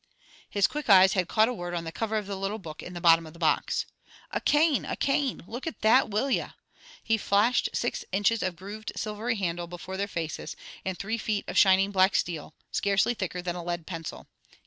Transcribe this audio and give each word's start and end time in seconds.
His 0.49 0.65
quick 0.65 0.89
eyes 0.89 1.13
had 1.13 1.27
caught 1.27 1.47
a 1.47 1.53
word 1.53 1.75
on 1.75 1.83
the 1.83 1.91
cover 1.91 2.17
of 2.17 2.25
the 2.25 2.35
little 2.35 2.57
book 2.57 2.81
in 2.81 2.93
the 2.95 2.99
bottom 2.99 3.27
of 3.27 3.33
the 3.33 3.37
box. 3.37 3.85
"A 4.31 4.41
cane! 4.41 4.83
A 4.83 4.95
cane! 4.95 5.43
Look 5.45 5.67
at 5.67 5.81
that, 5.81 6.09
will 6.09 6.31
ye?" 6.31 6.45
He 7.03 7.19
flashed 7.19 7.69
six 7.71 8.03
inches 8.11 8.41
of 8.41 8.55
grooved 8.55 8.93
silvery 8.95 9.35
handle 9.35 9.67
before 9.67 9.97
their 9.97 10.07
faces, 10.07 10.55
and 10.83 10.97
three 10.97 11.19
feet 11.19 11.45
of 11.47 11.55
shining 11.55 11.91
black 11.91 12.15
steel, 12.15 12.55
scarcely 12.71 13.13
thicker 13.13 13.43
than 13.43 13.53
a 13.55 13.63
lead 13.63 13.85
pencil. 13.85 14.25